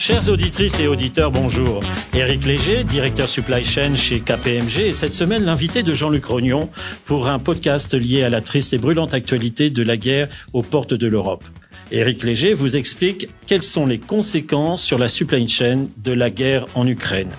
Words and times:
Chères 0.00 0.30
auditrices 0.30 0.80
et 0.80 0.86
auditeurs, 0.86 1.30
bonjour. 1.30 1.82
Éric 2.14 2.46
Léger, 2.46 2.84
directeur 2.84 3.28
supply 3.28 3.62
chain 3.62 3.94
chez 3.96 4.20
KPMG, 4.20 4.78
et 4.78 4.92
cette 4.94 5.12
semaine 5.12 5.44
l'invité 5.44 5.82
de 5.82 5.92
Jean-Luc 5.92 6.24
Rognon 6.24 6.70
pour 7.04 7.28
un 7.28 7.38
podcast 7.38 7.92
lié 7.92 8.22
à 8.22 8.30
la 8.30 8.40
triste 8.40 8.72
et 8.72 8.78
brûlante 8.78 9.12
actualité 9.12 9.68
de 9.68 9.82
la 9.82 9.98
guerre 9.98 10.30
aux 10.54 10.62
portes 10.62 10.94
de 10.94 11.06
l'Europe. 11.06 11.44
Éric 11.92 12.22
Léger 12.22 12.54
vous 12.54 12.76
explique 12.76 13.28
quelles 13.46 13.62
sont 13.62 13.84
les 13.84 13.98
conséquences 13.98 14.82
sur 14.82 14.96
la 14.96 15.06
supply 15.06 15.46
chain 15.50 15.88
de 15.98 16.12
la 16.12 16.30
guerre 16.30 16.64
en 16.74 16.86
Ukraine. 16.86 17.32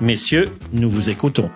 Messieurs, 0.00 0.48
nous 0.72 0.90
vous 0.90 1.10
écoutons. 1.10 1.48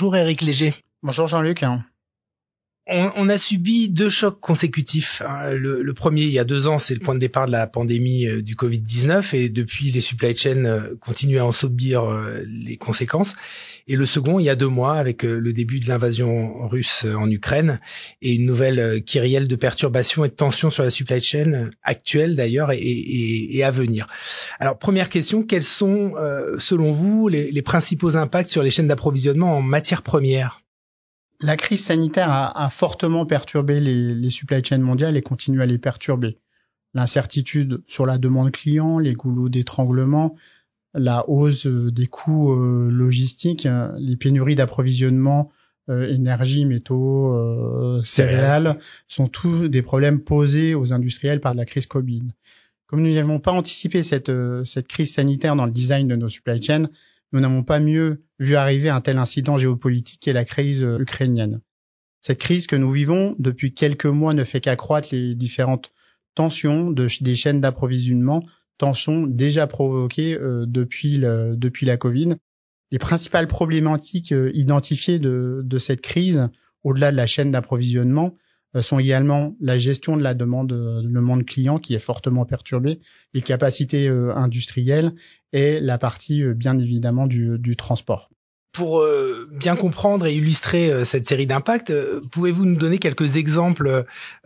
Bonjour 0.00 0.16
Éric 0.16 0.40
Léger. 0.40 0.72
Bonjour 1.02 1.26
Jean-Luc. 1.26 1.62
On, 2.86 3.28
a 3.28 3.36
subi 3.36 3.90
deux 3.90 4.08
chocs 4.08 4.40
consécutifs. 4.40 5.22
Hein. 5.24 5.52
Le, 5.52 5.92
premier, 5.92 6.22
il 6.22 6.30
y 6.30 6.38
a 6.38 6.44
deux 6.44 6.66
ans, 6.66 6.78
c'est 6.78 6.94
le 6.94 7.00
point 7.00 7.14
de 7.14 7.20
départ 7.20 7.46
de 7.46 7.52
la 7.52 7.66
pandémie 7.66 8.26
euh, 8.26 8.42
du 8.42 8.56
Covid-19 8.56 9.36
et 9.36 9.48
depuis, 9.48 9.92
les 9.92 10.00
supply 10.00 10.34
chains 10.34 10.64
euh, 10.64 10.96
continuent 10.98 11.38
à 11.38 11.44
en 11.44 11.52
subir 11.52 12.02
euh, 12.02 12.40
les 12.48 12.78
conséquences. 12.78 13.36
Et 13.86 13.94
le 13.94 14.06
second, 14.06 14.40
il 14.40 14.44
y 14.44 14.50
a 14.50 14.56
deux 14.56 14.68
mois, 14.68 14.94
avec 14.94 15.22
le 15.22 15.52
début 15.52 15.80
de 15.80 15.88
l'invasion 15.88 16.66
russe 16.66 17.04
en 17.04 17.30
Ukraine 17.30 17.80
et 18.22 18.34
une 18.34 18.46
nouvelle 18.46 19.02
kyrielle 19.04 19.48
de 19.48 19.56
perturbations 19.56 20.24
et 20.24 20.28
de 20.28 20.34
tensions 20.34 20.70
sur 20.70 20.82
la 20.82 20.90
supply 20.90 21.20
chain 21.20 21.70
actuelle 21.82 22.36
d'ailleurs 22.36 22.70
et, 22.72 23.62
à 23.64 23.70
venir. 23.72 24.06
Alors, 24.60 24.78
première 24.78 25.08
question, 25.08 25.42
quels 25.42 25.64
sont, 25.64 26.14
selon 26.58 26.92
vous, 26.92 27.28
les, 27.28 27.50
les 27.50 27.62
principaux 27.62 28.16
impacts 28.16 28.50
sur 28.50 28.62
les 28.62 28.70
chaînes 28.70 28.88
d'approvisionnement 28.88 29.56
en 29.56 29.62
matières 29.62 30.02
premières? 30.02 30.60
La 31.42 31.56
crise 31.56 31.84
sanitaire 31.84 32.30
a, 32.30 32.68
fortement 32.70 33.24
perturbé 33.24 33.80
les, 33.80 34.30
supply 34.30 34.62
chains 34.62 34.78
mondiales 34.78 35.16
et 35.16 35.22
continue 35.22 35.62
à 35.62 35.66
les 35.66 35.78
perturber. 35.78 36.38
L'incertitude 36.92 37.82
sur 37.86 38.04
la 38.04 38.18
demande 38.18 38.50
client, 38.50 38.98
les 38.98 39.14
goulots 39.14 39.48
d'étranglement, 39.48 40.36
la 40.92 41.28
hausse 41.30 41.66
euh, 41.66 41.90
des 41.90 42.08
coûts 42.08 42.52
euh, 42.52 42.90
logistiques, 42.90 43.64
euh, 43.64 43.92
les 43.98 44.16
pénuries 44.16 44.56
d'approvisionnement, 44.56 45.50
énergie, 45.88 46.66
métaux, 46.66 47.34
céréales, 48.04 48.78
sont 49.08 49.26
tous 49.26 49.66
des 49.66 49.82
problèmes 49.82 50.20
posés 50.20 50.76
aux 50.76 50.92
industriels 50.92 51.40
par 51.40 51.52
la 51.54 51.64
crise 51.64 51.86
Covid. 51.86 52.28
Comme 52.90 53.02
nous 53.02 53.14
n'avons 53.14 53.38
pas 53.38 53.52
anticipé 53.52 54.02
cette, 54.02 54.32
cette 54.64 54.88
crise 54.88 55.14
sanitaire 55.14 55.54
dans 55.54 55.64
le 55.64 55.70
design 55.70 56.08
de 56.08 56.16
nos 56.16 56.28
supply 56.28 56.60
chains, 56.60 56.90
nous 57.30 57.38
n'avons 57.38 57.62
pas 57.62 57.78
mieux 57.78 58.24
vu 58.40 58.56
arriver 58.56 58.88
un 58.88 59.00
tel 59.00 59.16
incident 59.16 59.56
géopolitique 59.56 60.18
qu'est 60.20 60.32
la 60.32 60.44
crise 60.44 60.82
euh, 60.82 60.98
ukrainienne. 60.98 61.60
Cette 62.20 62.40
crise 62.40 62.66
que 62.66 62.74
nous 62.74 62.90
vivons 62.90 63.36
depuis 63.38 63.74
quelques 63.74 64.06
mois 64.06 64.34
ne 64.34 64.42
fait 64.42 64.60
qu'accroître 64.60 65.08
les 65.12 65.36
différentes 65.36 65.92
tensions 66.34 66.90
de, 66.90 67.06
des 67.20 67.36
chaînes 67.36 67.60
d'approvisionnement, 67.60 68.44
tensions 68.80 69.26
déjà 69.26 69.66
provoquées 69.66 70.34
euh, 70.34 70.64
depuis, 70.66 71.18
la 71.18 71.96
Covid. 71.96 72.34
Les 72.90 72.98
principales 72.98 73.46
problématiques 73.46 74.32
euh, 74.32 74.50
identifiées 74.54 75.18
de, 75.18 75.78
cette 75.78 76.00
crise, 76.00 76.48
au-delà 76.82 77.12
de 77.12 77.16
la 77.16 77.26
chaîne 77.26 77.52
d'approvisionnement, 77.52 78.34
euh, 78.34 78.39
sont 78.80 78.98
également 78.98 79.56
la 79.60 79.78
gestion 79.78 80.16
de 80.16 80.22
la 80.22 80.34
demande, 80.34 80.72
euh, 80.72 81.02
le 81.04 81.20
monde 81.20 81.44
client 81.44 81.78
qui 81.78 81.94
est 81.94 82.00
fortement 82.00 82.44
perturbé, 82.44 83.00
les 83.34 83.42
capacités 83.42 84.08
euh, 84.08 84.34
industrielles 84.34 85.14
et 85.52 85.80
la 85.80 85.98
partie 85.98 86.44
bien 86.54 86.78
évidemment 86.78 87.26
du, 87.26 87.58
du 87.58 87.74
transport. 87.74 88.30
Pour 88.72 89.04
bien 89.50 89.74
comprendre 89.74 90.26
et 90.26 90.34
illustrer 90.36 91.04
cette 91.04 91.26
série 91.26 91.48
d'impacts, 91.48 91.92
pouvez-vous 92.30 92.64
nous 92.64 92.76
donner 92.76 92.98
quelques 92.98 93.36
exemples 93.36 94.04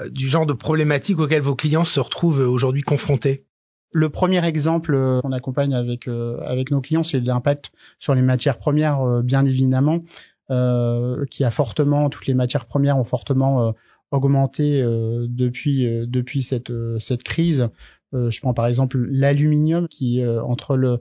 du 0.09 0.29
genre 0.29 0.47
de 0.47 0.55
problématiques 0.55 1.19
auxquelles 1.19 1.43
vos 1.43 1.55
clients 1.55 1.85
se 1.85 2.01
retrouvent 2.01 2.41
aujourd'hui 2.41 2.81
confrontés? 2.81 3.45
Le 3.93 4.09
premier 4.09 4.43
exemple 4.43 5.21
qu'on 5.21 5.33
accompagne 5.33 5.75
avec 5.75 6.09
avec 6.09 6.71
nos 6.71 6.81
clients, 6.81 7.03
c'est 7.03 7.21
l'impact 7.21 7.71
sur 7.99 8.15
les 8.15 8.23
matières 8.23 8.57
premières, 8.57 9.23
bien 9.23 9.45
évidemment, 9.45 10.03
qui 10.49 11.45
a 11.45 11.51
fortement 11.51 12.09
toutes 12.09 12.27
les 12.27 12.33
matières 12.33 12.65
premières 12.65 12.97
ont 12.97 13.05
fortement 13.05 13.75
augmenté 14.15 14.81
euh, 14.81 15.27
depuis 15.29 15.87
euh, 15.87 16.07
depuis 16.07 16.43
cette 16.43 16.71
euh, 16.71 16.99
cette 16.99 17.23
crise. 17.23 17.69
je 18.13 18.41
prends 18.41 18.55
par 18.55 18.67
exemple 18.67 18.97
l'aluminium 19.11 19.89
qui 19.89 20.25
entre 20.25 20.77
le, 20.77 21.01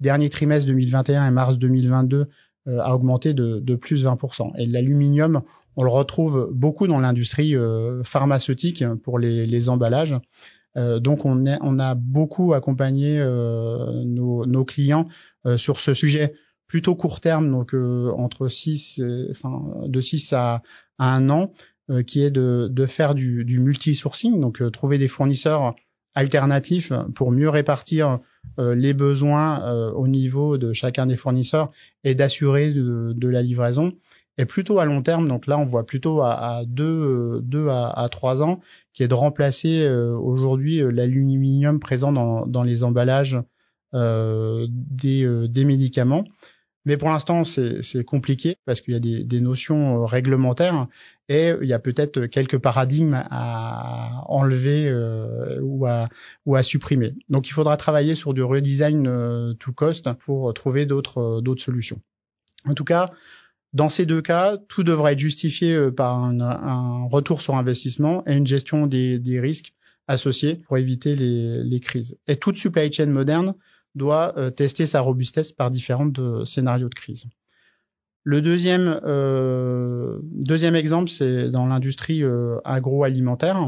dernier 0.00 0.30
trimestre 0.30 0.66
2021 0.66 1.26
et 1.26 1.30
mars 1.30 1.58
2022 1.58 2.26
a 2.66 2.94
augmenté 2.94 3.34
de, 3.34 3.58
de 3.58 3.74
plus 3.74 4.06
20%. 4.06 4.52
Et 4.56 4.64
l'aluminium, 4.64 5.42
on 5.76 5.84
le 5.84 5.90
retrouve 5.90 6.48
beaucoup 6.50 6.86
dans 6.86 7.00
l'industrie 7.00 7.54
pharmaceutique 8.02 8.82
pour 9.02 9.18
les, 9.18 9.44
les 9.44 9.68
emballages. 9.68 10.16
donc 10.74 11.26
on, 11.26 11.44
est, 11.44 11.58
on 11.60 11.78
a 11.78 11.94
beaucoup 11.94 12.54
accompagné 12.54 13.18
nos, 14.06 14.46
nos, 14.46 14.64
clients 14.64 15.06
sur 15.56 15.80
ce 15.80 15.92
sujet 15.92 16.32
plutôt 16.66 16.94
court 16.94 17.20
terme, 17.20 17.50
donc 17.50 17.74
entre 17.74 18.48
6, 18.48 19.02
enfin 19.30 19.84
de 19.86 20.00
6 20.00 20.32
à, 20.32 20.62
à 20.96 21.14
1 21.14 21.28
an, 21.28 21.52
euh, 21.52 21.76
qui 22.06 22.22
est 22.22 22.30
de, 22.30 22.68
de 22.70 22.86
faire 22.86 23.14
du, 23.14 23.44
du 23.44 23.58
multi-sourcing, 23.58 24.40
donc 24.40 24.60
euh, 24.60 24.70
trouver 24.70 24.98
des 24.98 25.08
fournisseurs 25.08 25.74
alternatifs 26.14 26.92
pour 27.14 27.30
mieux 27.30 27.48
répartir 27.48 28.18
euh, 28.58 28.74
les 28.74 28.92
besoins 28.92 29.90
au 29.92 30.08
niveau 30.08 30.58
de 30.58 30.72
chacun 30.72 31.06
des 31.06 31.16
fournisseurs 31.16 31.70
et 32.04 32.14
d'assurer 32.14 32.72
de, 32.72 33.28
la 33.28 33.42
livraison. 33.42 33.92
Et 34.36 34.44
plutôt 34.44 34.78
à 34.78 34.84
long 34.84 35.02
terme, 35.02 35.28
donc 35.28 35.46
là 35.46 35.58
on 35.58 35.64
voit 35.64 35.84
plutôt 35.84 36.22
à, 36.22 36.34
à 36.34 36.64
deux, 36.64 37.40
deux 37.42 37.68
à, 37.68 37.88
à, 37.88 38.08
trois 38.08 38.42
ans, 38.42 38.60
qui 38.92 39.02
est 39.02 39.08
de 39.08 39.14
remplacer 39.14 39.88
aujourd'hui 39.88 40.80
l'aluminium 40.80 41.80
présent 41.80 42.12
dans, 42.12 42.46
dans, 42.46 42.62
les 42.62 42.84
emballages 42.84 43.36
des, 43.92 45.48
des 45.48 45.64
médicaments. 45.64 46.24
Mais 46.88 46.96
pour 46.96 47.10
l'instant, 47.10 47.44
c'est 47.44 48.02
compliqué 48.02 48.56
parce 48.64 48.80
qu'il 48.80 48.94
y 48.94 48.96
a 48.96 49.00
des, 49.00 49.22
des, 49.22 49.42
notions 49.42 50.06
réglementaires 50.06 50.86
et 51.28 51.52
il 51.60 51.68
y 51.68 51.74
a 51.74 51.78
peut-être 51.78 52.24
quelques 52.24 52.56
paradigmes 52.56 53.22
à 53.30 54.24
enlever 54.26 54.88
euh, 54.88 55.60
ou, 55.60 55.84
à, 55.84 56.08
ou 56.46 56.56
à 56.56 56.62
supprimer. 56.62 57.12
Donc 57.28 57.46
il 57.50 57.52
faudra 57.52 57.76
travailler 57.76 58.14
sur 58.14 58.32
du 58.32 58.42
redesign 58.42 59.06
euh, 59.06 59.52
to 59.52 59.70
cost 59.72 60.10
pour 60.14 60.54
trouver 60.54 60.86
d'autres 60.86 61.18
euh, 61.18 61.40
d'autres 61.42 61.62
solutions. 61.62 62.00
En 62.64 62.72
tout 62.72 62.84
cas, 62.84 63.10
dans 63.74 63.90
ces 63.90 64.06
deux 64.06 64.22
cas, 64.22 64.56
tout 64.56 64.82
devrait 64.82 65.12
être 65.12 65.18
justifié 65.18 65.74
euh, 65.74 65.90
par 65.90 66.16
un, 66.16 66.40
un 66.40 67.04
retour 67.04 67.42
sur 67.42 67.56
investissement 67.56 68.22
et 68.26 68.34
une 68.34 68.46
gestion 68.46 68.86
des, 68.86 69.18
des 69.18 69.40
risques 69.40 69.74
associés 70.06 70.54
pour 70.54 70.78
éviter 70.78 71.16
les, 71.16 71.62
les, 71.64 71.80
crises. 71.80 72.18
Et 72.28 72.36
toute 72.36 72.56
supply 72.56 72.90
chain 72.90 73.08
moderne 73.08 73.52
doit 73.98 74.34
tester 74.56 74.86
sa 74.86 75.00
robustesse 75.00 75.52
par 75.52 75.70
différents 75.70 76.10
scénarios 76.44 76.88
de 76.88 76.94
crise. 76.94 77.26
Le 78.28 78.42
deuxième, 78.42 79.00
euh, 79.04 80.20
exemple, 80.74 81.08
c'est 81.08 81.50
dans 81.50 81.64
l'industrie 81.64 82.22
euh, 82.22 82.58
agroalimentaire, 82.62 83.58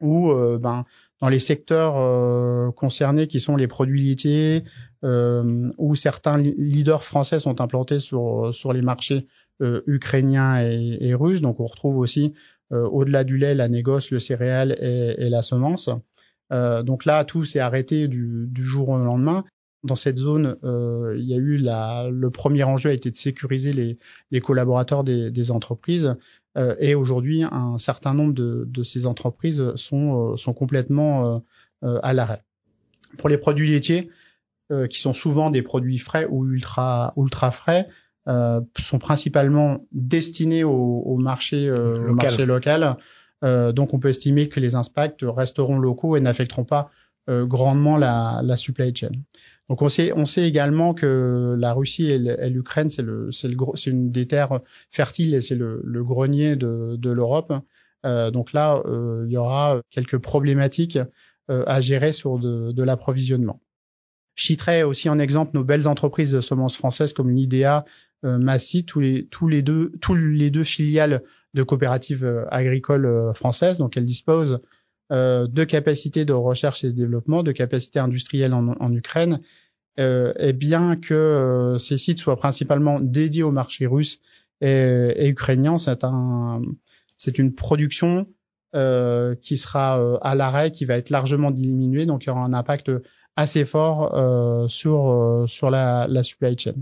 où 0.00 0.32
euh, 0.32 0.58
ben, 0.58 0.84
dans 1.20 1.28
les 1.28 1.38
secteurs 1.38 1.96
euh, 1.96 2.72
concernés 2.72 3.28
qui 3.28 3.38
sont 3.38 3.54
les 3.54 3.68
produits 3.68 4.02
laitiers, 4.02 4.64
où 5.04 5.94
certains 5.94 6.38
leaders 6.38 7.04
français 7.04 7.38
sont 7.38 7.60
implantés 7.60 8.00
sur, 8.00 8.52
les 8.72 8.82
marchés 8.82 9.28
ukrainiens 9.60 10.60
et, 10.60 11.14
russes. 11.14 11.40
Donc 11.40 11.60
on 11.60 11.66
retrouve 11.66 11.98
aussi, 11.98 12.34
au-delà 12.72 13.22
du 13.22 13.38
lait, 13.38 13.54
la 13.54 13.68
négoce, 13.68 14.10
le 14.10 14.18
céréal 14.18 14.76
et 14.80 15.28
la 15.30 15.42
semence. 15.42 15.88
Donc 16.50 17.04
là, 17.04 17.24
tout 17.24 17.44
s'est 17.44 17.60
arrêté 17.60 18.08
du, 18.08 18.46
du, 18.48 18.62
jour 18.62 18.88
au 18.88 18.98
lendemain. 18.98 19.44
Dans 19.84 19.96
cette 19.96 20.18
zone, 20.18 20.56
euh, 20.64 21.14
il 21.18 21.24
y 21.24 21.34
a 21.34 21.36
eu 21.36 21.56
la, 21.56 22.08
le 22.10 22.30
premier 22.30 22.64
enjeu 22.64 22.90
a 22.90 22.92
été 22.92 23.10
de 23.10 23.16
sécuriser 23.16 23.72
les, 23.72 23.98
les 24.30 24.40
collaborateurs 24.40 25.04
des, 25.04 25.30
des 25.30 25.50
entreprises. 25.50 26.16
Euh, 26.56 26.74
et 26.80 26.94
aujourd'hui, 26.94 27.44
un 27.44 27.78
certain 27.78 28.14
nombre 28.14 28.34
de, 28.34 28.64
de 28.66 28.82
ces 28.82 29.06
entreprises 29.06 29.72
sont, 29.76 30.32
euh, 30.32 30.36
sont 30.36 30.52
complètement 30.52 31.42
euh, 31.84 32.00
à 32.02 32.12
l'arrêt. 32.12 32.42
Pour 33.16 33.28
les 33.28 33.38
produits 33.38 33.70
laitiers, 33.70 34.10
qui 34.90 35.00
sont 35.00 35.14
souvent 35.14 35.48
des 35.48 35.62
produits 35.62 35.96
frais 35.96 36.26
ou 36.28 36.44
ultra 36.44 37.10
ultra 37.16 37.50
frais, 37.50 37.88
sont 38.26 38.98
principalement 39.00 39.86
destinés 39.92 40.62
au, 40.62 40.74
au 41.06 41.16
marché 41.16 41.70
au 41.70 42.12
marché 42.12 42.44
local. 42.44 42.98
Donc, 43.42 43.94
on 43.94 43.98
peut 43.98 44.08
estimer 44.08 44.48
que 44.48 44.60
les 44.60 44.74
impacts 44.74 45.20
resteront 45.22 45.78
locaux 45.78 46.16
et 46.16 46.20
n'affecteront 46.20 46.64
pas 46.64 46.90
grandement 47.28 47.96
la, 47.96 48.40
la 48.42 48.56
supply 48.56 48.94
chain. 48.94 49.10
Donc 49.68 49.82
on 49.82 49.88
sait, 49.90 50.12
on 50.16 50.24
sait 50.24 50.48
également 50.48 50.94
que 50.94 51.54
la 51.58 51.74
Russie 51.74 52.10
et 52.10 52.48
l'Ukraine, 52.48 52.88
c'est 52.88 53.02
le, 53.02 53.26
le 53.26 53.88
une 53.90 54.10
des 54.10 54.26
terres 54.26 54.60
fertiles 54.90 55.34
et 55.34 55.42
c'est 55.42 55.56
le, 55.56 55.82
le, 55.84 56.02
grenier 56.02 56.56
de, 56.56 56.96
de 56.96 57.10
l'Europe. 57.10 57.52
Euh, 58.06 58.30
donc 58.30 58.52
là, 58.52 58.82
euh, 58.86 59.24
il 59.26 59.32
y 59.32 59.36
aura 59.36 59.82
quelques 59.90 60.18
problématiques 60.18 60.98
euh, 61.50 61.64
à 61.66 61.80
gérer 61.80 62.12
sur 62.12 62.38
de, 62.38 62.72
de 62.72 62.82
l'approvisionnement. 62.82 63.60
Je 64.36 64.44
citerai 64.44 64.84
aussi 64.84 65.10
en 65.10 65.18
exemple 65.18 65.50
nos 65.54 65.64
belles 65.64 65.86
entreprises 65.86 66.30
de 66.30 66.40
semences 66.40 66.76
françaises 66.76 67.12
comme 67.12 67.30
l'IDEA, 67.30 67.84
euh, 68.24 68.38
Massy, 68.38 68.84
tous 68.84 69.00
les, 69.00 69.26
tous 69.26 69.48
les 69.48 69.60
deux, 69.62 69.92
tous 70.00 70.14
les 70.14 70.50
deux 70.50 70.64
filiales 70.64 71.22
de 71.54 71.62
coopératives 71.62 72.24
euh, 72.24 72.44
agricoles 72.50 73.06
euh, 73.06 73.32
françaises. 73.32 73.78
Donc 73.78 73.96
elles 73.96 74.06
disposent 74.06 74.60
euh, 75.12 75.46
de 75.46 75.64
capacités 75.64 76.24
de 76.24 76.32
recherche 76.32 76.84
et 76.84 76.88
de 76.88 76.96
développement, 76.96 77.42
de 77.42 77.52
capacités 77.52 77.98
industrielles 77.98 78.54
en, 78.54 78.68
en 78.68 78.92
Ukraine. 78.94 79.40
et 79.98 80.52
bien 80.52 80.94
que 80.96 81.76
ces 81.80 81.98
sites 81.98 82.20
soient 82.20 82.36
principalement 82.36 83.00
dédiés 83.00 83.42
au 83.42 83.50
marché 83.50 83.86
russe 83.86 84.20
et, 84.60 85.12
et 85.16 85.28
ukrainien, 85.28 85.76
c'est 85.78 86.04
un, 86.04 86.62
c'est 87.16 87.38
une 87.38 87.52
production 87.52 88.28
euh, 88.76 89.34
qui 89.34 89.56
sera 89.56 90.18
à 90.20 90.34
l'arrêt, 90.36 90.70
qui 90.70 90.84
va 90.84 90.96
être 90.96 91.10
largement 91.10 91.50
diminuée, 91.50 92.06
donc 92.06 92.24
il 92.24 92.28
y 92.28 92.30
aura 92.30 92.44
un 92.44 92.52
impact 92.52 92.92
assez 93.38 93.64
fort 93.64 94.16
euh, 94.16 94.66
sur 94.66 95.10
euh, 95.10 95.46
sur 95.46 95.70
la, 95.70 96.08
la, 96.08 96.24
supply 96.24 96.58
chain. 96.58 96.74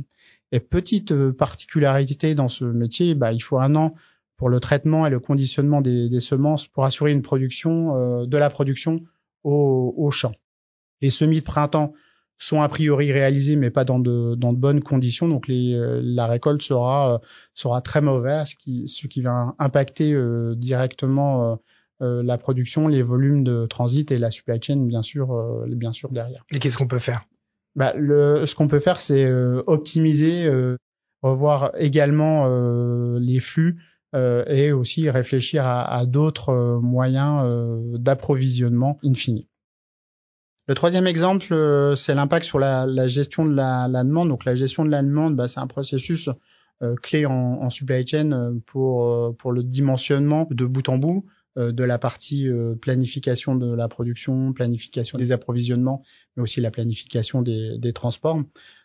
Et 0.52 0.60
petite 0.60 1.12
euh, 1.12 1.30
particularité 1.30 2.34
dans 2.34 2.48
ce 2.48 2.64
métier, 2.64 3.14
bah, 3.14 3.34
il 3.34 3.42
faut 3.42 3.58
un 3.58 3.76
an 3.76 3.94
pour 4.36 4.48
le 4.48 4.60
traitement 4.60 5.06
et 5.06 5.10
le 5.10 5.20
conditionnement 5.20 5.80
des, 5.80 6.08
des 6.08 6.20
semences 6.20 6.66
pour 6.66 6.84
assurer 6.84 7.12
une 7.12 7.22
production 7.22 8.26
de 8.26 8.36
la 8.36 8.50
production 8.50 9.00
au, 9.44 9.94
au, 9.96 10.10
champ. 10.10 10.32
Les 11.00 11.10
semis 11.10 11.40
de 11.40 11.44
printemps 11.44 11.94
sont 12.38 12.60
a 12.60 12.68
priori 12.68 13.12
réalisés, 13.12 13.56
mais 13.56 13.70
pas 13.70 13.84
dans 13.84 13.98
de, 13.98 14.34
dans 14.34 14.52
de 14.52 14.58
bonnes 14.58 14.82
conditions. 14.82 15.26
Donc 15.26 15.48
les, 15.48 15.74
la 16.02 16.26
récolte 16.26 16.60
sera 16.60 17.20
sera 17.54 17.80
très 17.80 18.02
mauvaise, 18.02 18.48
ce 18.48 18.56
qui 18.56 18.86
ce 18.88 19.06
qui 19.06 19.22
va 19.22 19.54
impacter 19.58 20.14
directement 20.56 21.58
euh, 22.02 22.22
la 22.22 22.36
production, 22.36 22.88
les 22.88 23.02
volumes 23.02 23.42
de 23.42 23.64
transit 23.64 24.10
et 24.10 24.18
la 24.18 24.30
supply 24.30 24.60
chain 24.60 24.84
bien 24.84 25.00
sûr, 25.00 25.32
euh, 25.32 25.64
bien 25.66 25.92
sûr 25.92 26.10
derrière. 26.10 26.44
Et 26.52 26.58
qu'est-ce 26.58 26.76
qu'on 26.76 26.86
peut 26.86 26.98
faire? 26.98 27.24
Bah, 27.74 27.94
le, 27.96 28.46
ce 28.46 28.54
qu'on 28.54 28.68
peut 28.68 28.80
faire, 28.80 29.00
c'est 29.00 29.24
euh, 29.24 29.62
optimiser, 29.66 30.50
revoir 31.22 31.72
également 31.78 32.48
les 33.18 33.40
flux 33.40 33.82
et 34.14 34.72
aussi 34.72 35.10
réfléchir 35.10 35.66
à, 35.66 36.06
d'autres 36.06 36.78
moyens 36.80 37.44
d'approvisionnement 37.98 38.98
in 39.04 39.12
fine. 39.14 39.42
Le 40.68 40.74
troisième 40.74 41.06
exemple, 41.06 41.54
c'est 41.96 42.14
l'impact 42.14 42.46
sur 42.46 42.58
la, 42.58 43.08
gestion 43.08 43.44
de 43.44 43.54
la, 43.54 43.88
demande. 43.88 44.28
Donc 44.28 44.46
la 44.46 44.54
gestion 44.54 44.86
de 44.86 44.90
la 44.90 45.02
demande, 45.02 45.36
bah, 45.36 45.48
c'est 45.48 45.60
un 45.60 45.66
processus 45.66 46.30
clé 47.02 47.26
en, 47.26 47.68
supply 47.68 48.06
chain 48.06 48.58
pour, 48.64 49.36
pour 49.36 49.52
le 49.52 49.62
dimensionnement 49.62 50.48
de 50.50 50.64
bout 50.64 50.88
en 50.88 50.96
bout. 50.96 51.26
Euh, 51.58 51.72
de 51.72 51.84
la 51.84 51.98
partie 51.98 52.48
euh, 52.48 52.74
planification 52.74 53.56
de 53.56 53.74
la 53.74 53.88
production, 53.88 54.52
planification 54.52 55.16
des 55.16 55.32
approvisionnements, 55.32 56.02
mais 56.36 56.42
aussi 56.42 56.60
la 56.60 56.70
planification 56.70 57.40
des, 57.40 57.92
transports. 57.94 58.42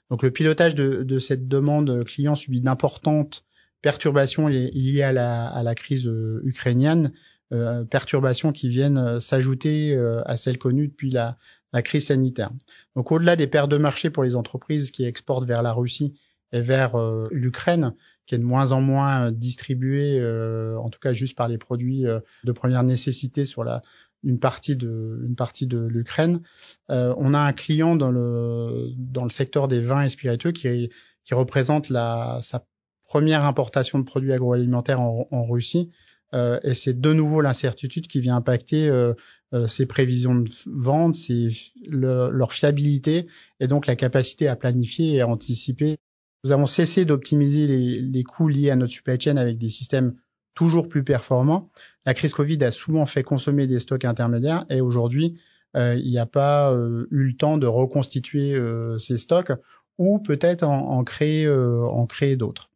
Donc 0.09 0.23
le 0.23 0.31
pilotage 0.31 0.75
de, 0.75 1.19
cette 1.19 1.49
demande 1.49 2.05
client 2.05 2.35
subit 2.35 2.61
d'importantes 2.61 3.43
perturbations 3.81 4.47
liées 4.47 5.01
à 5.01 5.13
la, 5.13 5.47
à 5.47 5.63
la 5.63 5.75
crise 5.75 6.07
euh, 6.07 6.41
ukrainienne, 6.43 7.11
euh, 7.51 7.83
perturbations 7.83 8.51
qui 8.51 8.69
viennent 8.69 9.19
s'ajouter 9.19 9.97
à 10.25 10.37
celles 10.37 10.57
connues 10.57 10.87
depuis 10.87 11.11
la, 11.11 11.37
la 11.73 11.81
crise 11.81 12.07
sanitaire. 12.07 12.51
Donc 12.95 13.11
au-delà 13.11 13.35
des 13.35 13.47
pertes 13.47 13.69
de 13.69 13.77
marché 13.77 14.09
pour 14.09 14.23
les 14.23 14.35
entreprises 14.35 14.91
qui 14.91 15.03
exportent 15.03 15.45
vers 15.45 15.63
la 15.63 15.73
Russie 15.73 16.15
et 16.53 16.61
vers 16.61 16.97
l'Ukraine, 17.31 17.93
qui 18.25 18.35
est 18.35 18.39
de 18.39 18.43
moins 18.43 18.71
en 18.71 18.81
moins 18.81 19.27
euh, 19.27 19.31
distribué, 19.31 20.19
euh, 20.19 20.77
en 20.77 20.89
tout 20.89 20.99
cas 20.99 21.13
juste 21.13 21.35
par 21.37 21.47
les 21.47 21.57
produits 21.57 22.07
euh, 22.07 22.19
de 22.43 22.51
première 22.51 22.83
nécessité 22.83 23.43
sur 23.43 23.63
la 23.63 23.81
une 24.23 24.39
partie 24.39 24.75
de 24.75 25.21
une 25.25 25.35
partie 25.35 25.65
de 25.65 25.79
l'Ukraine. 25.79 26.41
on 26.89 27.33
a 27.33 27.39
un 27.39 27.53
client 27.53 27.95
dans 27.95 28.11
le 28.11 28.91
dans 28.95 29.23
le 29.23 29.31
secteur 29.31 29.67
des 29.67 29.81
vins 29.81 30.03
et 30.03 30.09
spiritueux 30.09 30.51
qui 30.51 30.91
qui 31.25 31.33
représente 31.33 31.89
la 31.89 32.37
sa 32.41 32.63
première 33.11 33.43
importation 33.43 33.99
de 33.99 34.05
produits 34.05 34.31
agroalimentaires 34.31 35.01
en, 35.01 35.45
Russie. 35.45 35.89
Euh, 36.33 36.61
et 36.63 36.73
c'est 36.73 36.97
de 36.97 37.11
nouveau 37.11 37.41
l'incertitude 37.41 38.07
qui 38.07 38.21
vient 38.21 38.37
impacter 38.37 38.87
euh, 38.87 39.13
euh, 39.53 39.67
ces 39.67 39.85
prévisions 39.85 40.33
de 40.35 40.49
vente, 40.67 41.15
c'est 41.15 41.49
leur 41.89 42.53
fiabilité 42.53 43.27
et 43.59 43.67
donc 43.67 43.85
la 43.85 43.97
capacité 43.97 44.47
à 44.47 44.55
planifier 44.55 45.15
et 45.15 45.21
à 45.21 45.27
anticiper 45.27 45.97
nous 46.45 46.51
avons 46.53 46.65
cessé 46.65 47.03
d'optimiser 47.05 47.67
les, 47.67 48.01
les, 48.01 48.23
coûts 48.23 48.47
liés 48.47 48.71
à 48.71 48.75
notre 48.77 48.93
supply 48.93 49.19
chain 49.19 49.35
avec 49.35 49.57
des 49.57 49.69
systèmes 49.69 50.15
toujours 50.55 50.87
plus 50.87 51.03
performants. 51.03 51.69
La 52.05 52.13
crise 52.13 52.33
Covid 52.33 52.63
a 52.63 52.71
souvent 52.71 53.05
fait 53.05 53.23
consommer 53.23 53.67
des 53.67 53.79
stocks 53.79 54.05
intermédiaires 54.05 54.65
et 54.69 54.81
aujourd'hui, 54.81 55.39
euh, 55.75 55.95
il 55.95 56.09
n'y 56.09 56.17
a 56.17 56.25
pas 56.25 56.71
euh, 56.71 57.07
eu 57.11 57.25
le 57.25 57.33
temps 57.33 57.57
de 57.57 57.67
reconstituer 57.67 58.55
euh, 58.55 58.97
ces 58.97 59.17
stocks 59.17 59.51
ou 59.97 60.17
peut-être 60.17 60.63
en, 60.63 60.97
en, 60.97 61.03
créer, 61.03 61.47
en 61.47 62.07
créer 62.07 62.37
d'autres. 62.37 62.70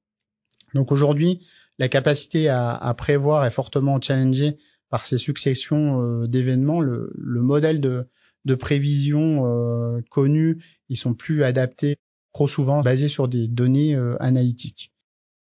Donc 0.75 0.91
aujourd'hui, 0.91 1.39
la 1.79 1.89
capacité 1.89 2.47
à, 2.49 2.75
à, 2.75 2.93
prévoir 2.93 3.45
est 3.45 3.51
fortement 3.51 3.99
challengée 3.99 4.57
par 4.89 5.05
ces 5.05 5.17
successions 5.17 6.01
euh, 6.01 6.27
d'événements. 6.27 6.81
Le, 6.81 7.11
le, 7.15 7.41
modèle 7.41 7.81
de, 7.81 8.07
de 8.45 8.55
prévision 8.55 10.03
connu, 10.11 10.63
ils 10.89 10.97
sont 10.97 11.15
plus 11.15 11.43
adaptés 11.43 11.97
trop 12.35 12.47
souvent 12.49 12.81
basé 12.81 13.07
sur 13.07 13.29
des 13.29 13.47
données 13.47 13.95
euh, 13.95 14.21
analytiques. 14.21 14.91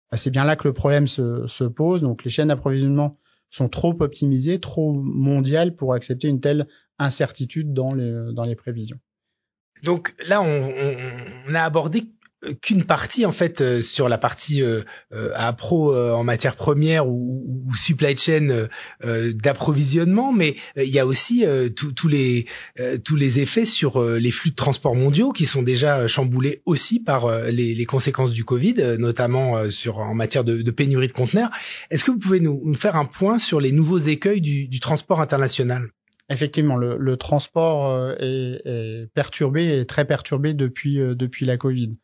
Bah, 0.10 0.18
c'est 0.18 0.32
bien 0.32 0.44
là 0.44 0.56
que 0.56 0.68
le 0.68 0.74
problème 0.74 1.08
se, 1.08 1.46
se 1.46 1.64
pose. 1.64 2.02
Donc 2.02 2.24
les 2.24 2.32
chaînes 2.32 2.48
d'approvisionnement 2.48 3.20
sont 3.52 3.70
trop 3.70 3.96
optimisées, 4.02 4.60
trop 4.60 4.92
mondiales 4.94 5.76
pour 5.76 5.94
accepter 5.94 6.28
une 6.28 6.42
telle 6.42 6.68
incertitude 6.98 7.74
dans 7.74 7.94
les, 7.94 8.34
dans 8.34 8.46
les 8.46 8.56
prévisions. 8.56 9.00
Donc 9.84 10.16
là, 10.28 10.42
on, 10.42 10.48
on, 10.48 10.96
on 11.50 11.56
a 11.56 11.62
abordé 11.62 12.06
qu'une 12.62 12.84
partie 12.84 13.26
en 13.26 13.32
fait 13.32 13.62
euh, 13.62 13.82
sur 13.82 14.10
la 14.10 14.18
partie 14.18 14.64
euh, 14.64 14.82
euh 15.14 15.32
appro 15.36 15.94
euh, 15.94 16.14
en 16.14 16.24
matière 16.24 16.56
première 16.56 17.08
ou, 17.08 17.66
ou 17.68 17.76
supply 17.76 18.18
chain 18.18 18.68
d'approvisionnement, 19.04 20.34
mais 20.34 20.56
il 20.76 20.90
y 20.90 21.00
a 21.00 21.06
aussi 21.06 21.46
tous 21.76 22.08
les 22.08 22.46
tous 23.04 23.16
les 23.16 23.40
effets 23.40 23.66
sur 23.66 24.02
les 24.04 24.32
flux 24.32 24.52
de 24.52 24.56
transport 24.56 24.96
mondiaux 24.96 25.32
qui 25.32 25.46
sont 25.46 25.62
déjà 25.62 26.08
chamboulés 26.08 26.62
aussi 26.66 27.00
par 27.00 27.30
les, 27.46 27.74
les, 27.74 27.86
conséquences 27.86 28.34
du 28.34 28.44
Covid, 28.44 28.98
notamment 29.00 29.70
sur 29.70 30.00
en 30.00 30.14
matière 30.14 30.44
de, 30.44 30.62
de 30.62 30.72
pénurie 30.72 31.08
de 31.08 31.14
conteneurs. 31.14 31.50
Est-ce 31.90 32.04
que 32.04 32.12
vous 32.12 32.20
pouvez 32.20 32.40
nous, 32.40 32.62
nous, 32.64 32.76
faire 32.76 32.96
un 32.96 33.06
point 33.06 33.40
sur 33.40 33.60
les 33.60 33.72
nouveaux 33.72 34.00
écueils 34.00 34.42
du, 34.42 34.68
du 34.68 34.80
transport 34.80 35.22
international? 35.22 35.90
Effectivement, 36.30 36.78
le, 36.78 36.98
le 36.98 37.18
transport 37.18 38.12
est, 38.20 38.62
est, 38.66 39.08
perturbé 39.14 39.80
et 39.80 39.86
très 39.86 40.06
perturbé 40.06 40.54
depuis 40.54 40.98
depuis 40.98 41.46
la 41.46 41.58
Covid. 41.58 41.96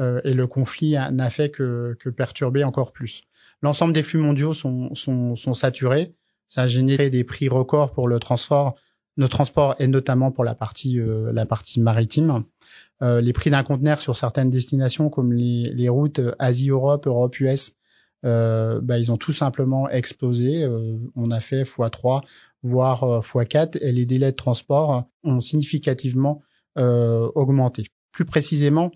Euh, 0.00 0.20
et 0.24 0.34
le 0.34 0.46
conflit 0.46 0.92
n'a 0.92 1.30
fait 1.30 1.50
que, 1.50 1.96
que, 2.00 2.08
perturber 2.08 2.64
encore 2.64 2.92
plus. 2.92 3.22
L'ensemble 3.62 3.92
des 3.92 4.02
flux 4.02 4.18
mondiaux 4.18 4.54
sont, 4.54 4.94
sont, 4.94 5.36
sont, 5.36 5.54
saturés. 5.54 6.14
Ça 6.48 6.62
a 6.62 6.66
généré 6.66 7.10
des 7.10 7.22
prix 7.22 7.48
records 7.48 7.92
pour 7.92 8.08
le 8.08 8.18
transport, 8.18 8.76
le 9.16 9.28
transport 9.28 9.74
et 9.78 9.86
notamment 9.86 10.32
pour 10.32 10.44
la 10.44 10.54
partie, 10.54 10.98
euh, 10.98 11.32
la 11.32 11.44
partie 11.44 11.80
maritime. 11.80 12.44
Euh, 13.02 13.20
les 13.20 13.32
prix 13.32 13.50
d'un 13.50 13.62
conteneur 13.62 14.02
sur 14.02 14.16
certaines 14.16 14.50
destinations 14.50 15.08
comme 15.08 15.32
les, 15.32 15.72
les 15.74 15.88
routes 15.88 16.20
Asie-Europe, 16.38 17.06
Europe-US, 17.06 17.72
euh, 18.26 18.80
bah, 18.82 18.98
ils 18.98 19.10
ont 19.10 19.16
tout 19.16 19.32
simplement 19.32 19.88
explosé. 19.88 20.68
On 21.16 21.30
a 21.30 21.40
fait 21.40 21.62
x3, 21.62 22.22
voire 22.62 23.04
euh, 23.04 23.20
x4, 23.20 23.78
et 23.80 23.92
les 23.92 24.04
délais 24.04 24.32
de 24.32 24.36
transport 24.36 25.04
ont 25.24 25.40
significativement 25.40 26.42
augmenté. 26.76 27.88
Plus 28.12 28.24
précisément, 28.24 28.90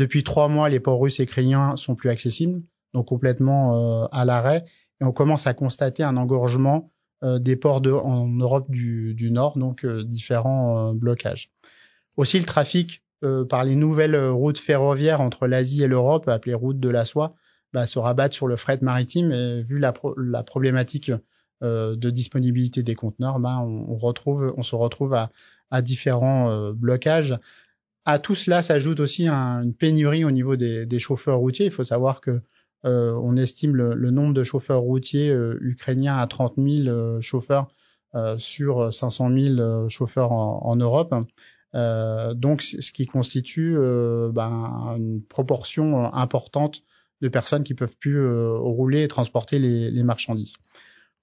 depuis 0.00 0.24
trois 0.24 0.48
mois, 0.48 0.70
les 0.70 0.80
ports 0.80 0.98
russes 0.98 1.20
et 1.20 1.24
ukrainiens 1.24 1.76
sont 1.76 1.94
plus 1.94 2.08
accessibles, 2.08 2.62
donc 2.94 3.06
complètement 3.06 4.02
euh, 4.02 4.06
à 4.12 4.24
l'arrêt. 4.24 4.64
Et 5.00 5.04
on 5.04 5.12
commence 5.12 5.46
à 5.46 5.52
constater 5.52 6.02
un 6.02 6.16
engorgement 6.16 6.90
euh, 7.22 7.38
des 7.38 7.54
ports 7.54 7.82
de, 7.82 7.92
en 7.92 8.26
Europe 8.26 8.70
du, 8.70 9.12
du 9.14 9.30
Nord, 9.30 9.58
donc 9.58 9.84
euh, 9.84 10.02
différents 10.02 10.94
blocages. 10.94 11.52
Aussi, 12.16 12.38
le 12.38 12.46
trafic 12.46 13.02
par 13.50 13.64
les 13.64 13.74
nouvelles 13.74 14.16
routes 14.16 14.56
ferroviaires 14.56 15.20
entre 15.20 15.46
l'Asie 15.46 15.82
et 15.82 15.86
l'Europe, 15.86 16.26
appelées 16.26 16.54
routes 16.54 16.80
de 16.80 16.88
la 16.88 17.04
soie, 17.04 17.34
bah, 17.74 17.86
se 17.86 17.98
rabattent 17.98 18.32
sur 18.32 18.46
le 18.46 18.56
fret 18.56 18.78
maritime. 18.80 19.30
Et 19.30 19.62
vu 19.62 19.78
la, 19.78 19.92
la 20.16 20.42
problématique 20.42 21.12
de 21.60 22.10
disponibilité 22.10 22.82
des 22.82 22.94
conteneurs, 22.94 23.38
bah, 23.38 23.58
on, 23.60 23.90
on, 23.90 23.96
retrouve, 23.98 24.54
on 24.56 24.62
se 24.62 24.74
retrouve 24.74 25.12
à, 25.12 25.30
à 25.70 25.82
différents 25.82 26.72
blocages 26.72 27.38
à 28.04 28.18
tout 28.18 28.34
cela 28.34 28.62
s'ajoute 28.62 29.00
aussi 29.00 29.28
une 29.28 29.74
pénurie 29.74 30.24
au 30.24 30.30
niveau 30.30 30.56
des, 30.56 30.98
chauffeurs 30.98 31.38
routiers. 31.38 31.66
Il 31.66 31.72
faut 31.72 31.84
savoir 31.84 32.20
que 32.20 32.40
euh, 32.86 33.12
on 33.22 33.36
estime 33.36 33.76
le, 33.76 34.10
nombre 34.10 34.34
de 34.34 34.42
chauffeurs 34.44 34.80
routiers 34.80 35.30
euh, 35.30 35.58
ukrainiens 35.60 36.16
à 36.16 36.26
30 36.26 36.54
000 36.56 36.88
euh, 36.88 37.20
chauffeurs 37.20 37.68
sur 38.38 38.92
500 38.92 39.30
000 39.30 39.88
chauffeurs 39.88 40.32
en, 40.32 40.74
Europe. 40.74 41.14
donc, 41.72 42.62
ce 42.62 42.90
qui 42.90 43.06
constitue 43.06 43.76
ben, 43.76 44.96
une 44.98 45.22
proportion 45.22 46.12
importante 46.12 46.82
de 47.20 47.28
personnes 47.28 47.62
qui 47.62 47.74
peuvent 47.74 47.96
plus 47.98 48.20
rouler 48.58 49.04
et 49.04 49.08
transporter 49.08 49.60
les 49.60 50.02
marchandises. 50.02 50.54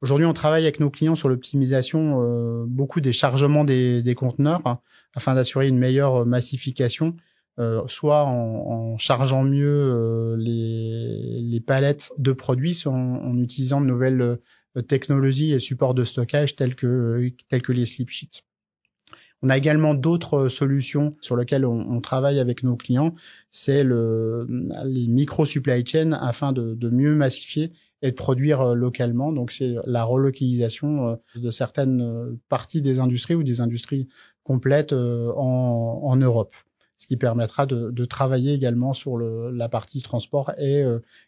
Aujourd'hui, 0.01 0.25
on 0.27 0.33
travaille 0.33 0.63
avec 0.63 0.79
nos 0.79 0.91
clients 0.91 1.15
sur 1.15 1.27
l'optimisation 1.27 2.21
euh, 2.21 2.65
beaucoup 2.67 3.01
des 3.01 3.13
chargements 3.13 3.63
des, 3.63 4.15
conteneurs 4.15 4.61
hein, 4.65 4.79
afin 5.15 5.33
d'assurer 5.33 5.67
une 5.67 5.79
meilleure 5.79 6.25
massification, 6.25 7.15
euh, 7.59 7.87
soit 7.87 8.23
en, 8.25 8.99
chargeant 8.99 9.43
mieux 9.43 9.65
euh, 9.67 10.35
les, 10.37 11.59
palettes 11.65 12.11
de 12.19 12.31
produits, 12.31 12.75
soit 12.75 12.93
en, 12.93 13.37
utilisant 13.39 13.81
de 13.81 13.87
nouvelles 13.87 14.21
euh, 14.21 14.81
technologies 14.87 15.53
et 15.53 15.59
supports 15.59 15.95
de 15.95 16.05
stockage 16.05 16.53
tels 16.55 16.75
que, 16.75 17.31
tels 17.49 17.63
que 17.63 17.71
les 17.71 17.87
slip 17.87 18.09
sheets. 18.09 18.43
On 19.43 19.49
a 19.49 19.57
également 19.57 19.93
d'autres 19.93 20.49
solutions 20.49 21.15
sur 21.21 21.35
lesquelles 21.35 21.65
on, 21.65 22.01
travaille 22.01 22.39
avec 22.39 22.63
nos 22.63 22.75
clients, 22.75 23.13
c'est 23.51 23.83
le, 23.83 24.47
les 24.85 25.07
micro 25.07 25.45
supply 25.45 25.85
chain 25.85 26.11
afin 26.13 26.53
de, 26.53 26.89
mieux 26.89 27.13
massifier 27.13 27.71
et 28.01 28.11
de 28.11 28.15
produire 28.15 28.61
euh, 28.61 28.75
localement. 28.75 29.31
Donc 29.31 29.51
c'est 29.51 29.75
la 29.85 30.03
relocalisation 30.03 31.09
euh, 31.09 31.15
de 31.35 31.51
certaines 31.51 32.01
euh, 32.01 32.39
parties 32.49 32.81
des 32.81 32.99
industries 32.99 33.35
ou 33.35 33.43
des 33.43 33.61
industries 33.61 34.07
complètes 34.43 34.93
en, 34.93 36.15
Europe 36.15 36.55
ce 36.97 37.05
qui 37.05 37.17
permettra 37.17 37.65
de, 37.67 38.05
travailler 38.05 38.53
également 38.53 38.93
sur 38.93 39.17
la 39.19 39.69
partie 39.69 40.01
transport 40.01 40.51
et, 40.57 40.83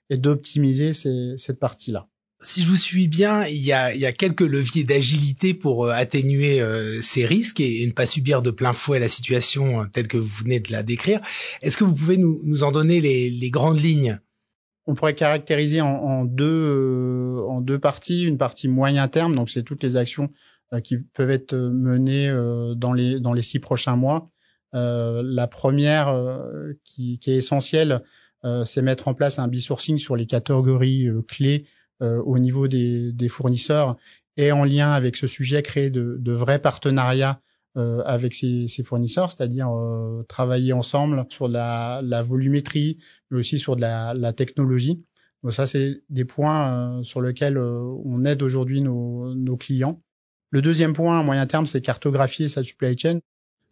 et 0.10 0.18
d'optimiser 0.18 0.94
cette 0.94 1.60
partie-là. 1.60 2.08
Si 2.42 2.62
je 2.62 2.70
vous 2.70 2.78
suis 2.78 3.08
bien, 3.10 3.46
il 3.46 3.58
y 3.58 3.74
a, 3.74 3.94
il 3.94 4.00
y 4.00 4.06
a 4.06 4.14
quelques 4.14 4.42
leviers 4.42 4.86
d'agilité 4.86 5.54
pour 5.54 5.90
atténuer 5.90 6.62
ces 7.02 7.26
risques 7.26 7.60
et, 7.60 7.86
ne 7.86 7.92
pas 7.92 8.06
subir 8.06 8.42
de 8.42 8.50
plein 8.50 8.72
fouet 8.72 9.00
la 9.00 9.10
situation 9.10 9.86
telle 9.92 10.08
que 10.08 10.18
vous 10.18 10.32
venez 10.44 10.62
de 10.62 10.72
la 10.72 10.82
décrire. 10.82 11.20
Est-ce 11.62 11.76
que 11.76 11.84
vous 11.84 11.94
pouvez 11.94 12.16
nous, 12.16 12.40
nous 12.46 12.64
en 12.64 12.72
donner 12.72 13.02
les, 13.02 13.30
les 13.30 13.50
grandes 13.50 13.82
lignes? 13.82 14.20
On 14.90 14.96
pourrait 14.96 15.14
caractériser 15.14 15.82
en, 15.82 16.26
deux 16.26 16.46
euh, 16.46 17.46
en 17.48 17.62
deux 17.62 17.78
parties. 17.78 18.24
Une 18.24 18.40
partie 18.40 18.68
moyen 18.68 19.08
terme, 19.08 19.36
donc 19.36 19.52
c'est 19.52 19.62
toutes 19.62 19.84
les 19.84 19.98
actions 19.98 20.32
euh, 20.74 20.80
qui 20.80 20.98
peuvent 20.98 21.30
être 21.30 21.56
menées 21.56 22.28
euh, 22.28 22.74
dans 22.74 22.94
les 22.94 23.20
dans 23.20 23.34
les 23.34 23.44
six 23.44 23.60
prochains 23.60 23.96
mois. 23.96 24.32
la 24.74 25.48
première 25.48 26.12
qui, 26.84 27.20
qui, 27.20 27.32
est 27.32 27.38
essentielle, 27.38 28.04
c'est 28.66 28.82
mettre 28.82 29.08
en 29.08 29.14
place 29.14 29.38
un 29.38 29.48
bisourcing 29.48 30.00
sur 30.00 30.16
les 30.16 30.26
catégories 30.26 31.08
clés 31.28 31.66
au 32.02 32.40
niveau 32.40 32.68
des, 32.68 33.12
des, 33.12 33.28
fournisseurs 33.28 33.98
et 34.38 34.52
en 34.52 34.64
lien 34.64 34.92
avec 34.92 35.18
ce 35.18 35.28
sujet 35.28 35.62
créer 35.62 35.90
de, 35.90 36.16
de 36.20 36.32
vrais 36.32 36.60
partenariats 36.60 37.42
euh, 37.78 38.02
avec 38.04 38.34
ses, 38.34 38.68
ses 38.68 38.84
fournisseurs, 38.84 39.30
c'est-à-dire 39.30 39.70
euh, 39.70 40.24
travailler 40.28 40.74
ensemble 40.74 41.26
sur 41.30 41.48
la, 41.48 42.02
la, 42.04 42.24
volumétrie, 42.24 42.98
mais 43.30 43.38
aussi 43.38 43.60
sur 43.60 43.76
de 43.76 43.82
la, 43.82 44.16
la 44.16 44.34
technologie. 44.34 45.06
Donc 45.44 45.54
ça, 45.54 45.68
c'est 45.68 46.02
des 46.10 46.26
points 46.26 47.00
euh, 47.00 47.04
sur 47.04 47.22
lesquels 47.22 47.60
on 47.60 48.26
aide 48.26 48.42
aujourd'hui 48.42 48.82
nos, 48.82 49.36
nos, 49.36 49.56
clients. 49.56 50.02
Le 50.50 50.64
deuxième 50.64 50.94
point 50.94 51.20
à 51.20 51.24
moyen 51.24 51.46
terme, 51.46 51.68
c'est 51.68 51.82
cartographier 51.82 52.50
sa 52.50 52.64
supply 52.64 52.98
chain 52.98 53.20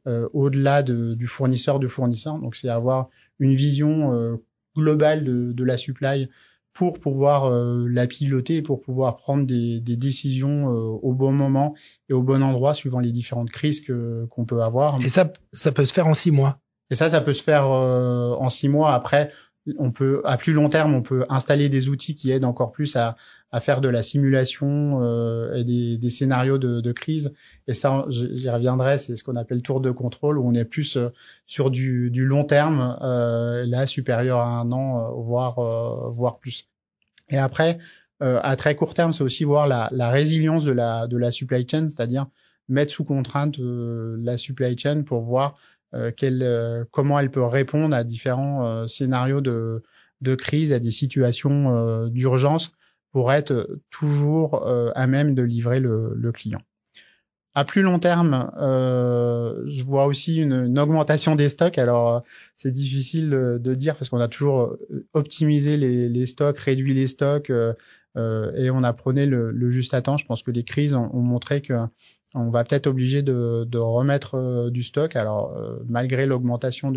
au-delà 0.05 0.83
de, 0.83 1.15
du 1.15 1.27
fournisseur 1.27 1.79
de 1.79 1.87
fournisseur. 1.89 2.39
Donc 2.39 2.55
c'est 2.55 2.69
avoir 2.69 3.09
une 3.39 3.55
vision 3.55 4.39
globale 4.73 5.25
de, 5.25 5.51
de, 5.51 5.63
la 5.65 5.75
supply 5.75 6.29
pour 6.77 6.99
pouvoir 6.99 7.45
euh, 7.45 7.87
la 7.89 8.05
piloter, 8.05 8.61
pour 8.61 8.81
pouvoir 8.81 9.17
prendre 9.17 9.47
des, 9.47 9.81
des 9.81 9.97
décisions 9.97 10.71
euh, 10.71 10.99
au 11.01 11.11
bon 11.11 11.31
moment 11.31 11.73
et 12.07 12.13
au 12.13 12.21
bon 12.21 12.43
endroit 12.43 12.75
suivant 12.75 12.99
les 12.99 13.11
différentes 13.11 13.49
crises 13.49 13.81
que 13.81 14.27
qu'on 14.29 14.45
peut 14.45 14.61
avoir. 14.61 15.01
Et 15.01 15.09
ça, 15.09 15.33
ça 15.53 15.71
peut 15.71 15.85
se 15.85 15.93
faire 15.93 16.05
en 16.05 16.13
six 16.13 16.29
mois. 16.29 16.59
Et 16.91 16.95
ça, 16.95 17.09
ça 17.09 17.19
peut 17.19 17.33
se 17.33 17.41
faire 17.41 17.65
euh, 17.65 18.35
en 18.35 18.51
six 18.51 18.69
mois. 18.69 18.93
Après, 18.93 19.31
on 19.77 19.91
peut 19.91 20.21
à 20.25 20.37
plus 20.37 20.53
long 20.53 20.69
terme, 20.69 20.93
on 20.93 21.01
peut 21.01 21.25
installer 21.29 21.69
des 21.69 21.89
outils 21.89 22.15
qui 22.15 22.31
aident 22.31 22.45
encore 22.45 22.71
plus 22.71 22.95
à, 22.95 23.15
à 23.51 23.59
faire 23.59 23.81
de 23.81 23.89
la 23.89 24.03
simulation 24.03 25.01
euh, 25.01 25.53
et 25.55 25.63
des, 25.63 25.97
des 25.97 26.09
scénarios 26.09 26.57
de, 26.57 26.81
de, 26.81 26.91
crise. 26.91 27.33
Et 27.67 27.73
ça, 27.73 28.05
j'y 28.09 28.49
reviendrai, 28.49 28.97
c'est 28.97 29.15
ce 29.17 29.23
qu'on 29.23 29.35
appelle 29.35 29.61
tour 29.61 29.81
de 29.81 29.91
contrôle, 29.91 30.37
où 30.37 30.47
on 30.47 30.53
est 30.53 30.65
plus 30.65 30.97
sur 31.45 31.71
du, 31.71 32.09
du 32.11 32.25
long 32.25 32.43
terme, 32.43 32.97
euh, 33.01 33.65
là 33.67 33.87
supérieur 33.87 34.39
à 34.39 34.59
un 34.59 34.71
an, 34.71 35.11
voire 35.21 35.55
voire 36.11 36.39
plus. 36.39 36.67
Et 37.29 37.37
après, 37.37 37.79
euh, 38.23 38.39
à 38.41 38.55
très 38.55 38.75
court 38.75 38.93
terme, 38.93 39.13
c'est 39.13 39.23
aussi 39.23 39.43
voir 39.43 39.67
la, 39.67 39.89
la, 39.91 40.09
résilience 40.09 40.63
de 40.63 40.71
la, 40.71 41.07
de 41.07 41.17
la 41.17 41.29
supply 41.31 41.67
chain, 41.69 41.87
c'est-à-dire 41.89 42.27
mettre 42.67 42.91
sous 42.91 43.03
contrainte 43.03 43.59
euh, 43.59 44.17
la 44.19 44.37
supply 44.37 44.77
chain 44.77 45.03
pour 45.03 45.21
voir 45.21 45.53
euh, 45.53 45.53
quelle, 46.15 46.85
comment 46.91 47.19
elle 47.19 47.31
peut 47.31 47.43
répondre 47.43 47.95
à 47.95 48.03
différents 48.03 48.87
scénarios 48.87 49.41
de, 49.41 49.81
crise, 50.35 50.73
à 50.73 50.79
des 50.79 50.91
situations 50.91 52.07
d'urgence 52.07 52.71
pour 53.11 53.31
être 53.31 53.79
toujours 53.89 54.67
à 54.95 55.07
même 55.07 55.33
de 55.33 55.43
livrer 55.43 55.79
le, 55.79 56.31
client. 56.31 56.61
À 57.57 57.65
plus 57.65 57.81
long 57.81 57.97
terme, 57.97 58.51
euh, 58.59 59.63
je 59.65 59.83
vois 59.83 60.05
aussi 60.05 60.43
une, 60.43 60.77
augmentation 60.77 61.33
des 61.33 61.49
stocks. 61.49 61.79
Alors, 61.79 62.21
c'est 62.55 62.71
difficile 62.71 63.31
de 63.31 63.73
dire 63.73 63.95
parce 63.95 64.09
qu'on 64.09 64.19
a 64.19 64.27
toujours 64.27 64.77
optimisé 65.13 65.75
les, 65.75 66.25
stocks, 66.27 66.59
réduit 66.59 66.93
les 66.93 67.07
stocks 67.07 67.49
euh, 67.49 67.73
euh, 68.15 68.53
et 68.53 68.69
on 68.69 68.83
apprenait 68.83 69.25
le, 69.25 69.49
le, 69.49 69.71
juste 69.71 69.95
à 69.95 70.03
temps. 70.03 70.17
Je 70.17 70.25
pense 70.27 70.43
que 70.43 70.51
les 70.51 70.63
crises 70.63 70.93
ont, 70.93 71.09
ont 71.11 71.23
montré 71.23 71.63
que 71.63 71.73
on 72.33 72.49
va 72.49 72.63
peut-être 72.63 72.87
obligé 72.87 73.21
de, 73.21 73.77
remettre 73.77 74.35
euh, 74.35 74.69
du 74.69 74.83
stock. 74.83 75.15
Alors, 75.15 75.55
euh, 75.57 75.77
malgré 75.87 76.25
l'augmentation 76.25 76.91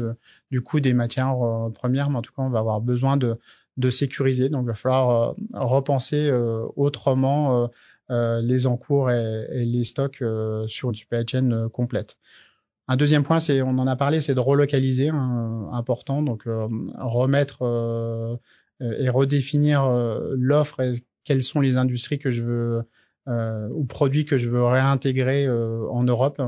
du 0.50 0.60
coût 0.60 0.80
des 0.80 0.92
matières 0.92 1.36
premières, 1.74 2.10
mais 2.10 2.18
en 2.18 2.22
tout 2.22 2.32
cas, 2.32 2.42
on 2.42 2.50
va 2.50 2.58
avoir 2.58 2.80
besoin 2.80 3.16
de, 3.16 3.38
sécuriser. 3.90 4.50
Donc, 4.50 4.64
il 4.64 4.68
va 4.68 4.74
falloir 4.74 5.34
repenser 5.54 6.30
autrement 6.76 7.70
euh, 8.10 8.40
les 8.42 8.66
encours 8.66 9.10
et, 9.10 9.64
les 9.64 9.84
stocks 9.84 10.20
euh, 10.20 10.66
sur 10.66 10.88
une 10.88 10.96
supply 10.96 11.24
chain 11.28 11.52
euh, 11.52 11.68
complète. 11.68 12.16
Un 12.88 12.96
deuxième 12.96 13.22
point, 13.22 13.38
c'est, 13.38 13.62
on 13.62 13.78
en 13.78 13.86
a 13.86 13.94
parlé, 13.94 14.20
c'est 14.20 14.34
de 14.34 14.40
relocaliser, 14.40 15.10
hein, 15.10 15.68
important, 15.72 16.22
donc 16.22 16.42
remettre 16.98 18.40
et 18.80 19.08
redéfinir 19.08 19.86
l'offre 20.32 20.80
et 20.80 21.04
quelles 21.22 21.44
sont 21.44 21.60
les 21.60 21.76
industries 21.76 22.18
que 22.18 22.32
je 22.32 22.42
veux 22.42 22.82
ou 23.26 23.84
produits 23.84 24.24
que 24.24 24.38
je 24.38 24.48
veux 24.48 24.64
réintégrer 24.64 25.48
en 25.48 26.02
Europe 26.02 26.42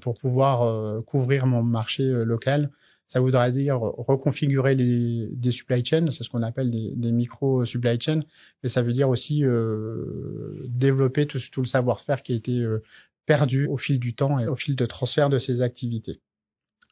pour 0.00 0.18
pouvoir 0.18 1.02
couvrir 1.04 1.46
mon 1.46 1.62
marché 1.62 2.04
local. 2.24 2.70
Ça 3.10 3.18
voudrait 3.18 3.50
dire 3.50 3.80
reconfigurer 3.80 4.76
les, 4.76 5.26
des 5.32 5.50
supply 5.50 5.84
chains, 5.84 6.12
c'est 6.12 6.22
ce 6.22 6.30
qu'on 6.30 6.44
appelle 6.44 6.70
des, 6.70 6.92
des, 6.94 7.10
micro 7.10 7.64
supply 7.64 8.00
chains, 8.00 8.20
mais 8.62 8.68
ça 8.68 8.82
veut 8.82 8.92
dire 8.92 9.08
aussi 9.08 9.44
euh, 9.44 10.62
développer 10.68 11.26
tout, 11.26 11.40
tout 11.50 11.60
le 11.60 11.66
savoir-faire 11.66 12.22
qui 12.22 12.34
a 12.34 12.36
été 12.36 12.60
euh, 12.60 12.84
perdu 13.26 13.66
au 13.66 13.76
fil 13.76 13.98
du 13.98 14.14
temps 14.14 14.38
et 14.38 14.46
au 14.46 14.54
fil 14.54 14.76
de 14.76 14.86
transfert 14.86 15.28
de 15.28 15.40
ces 15.40 15.60
activités. 15.60 16.20